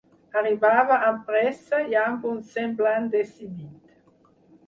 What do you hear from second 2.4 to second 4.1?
semblant decidit.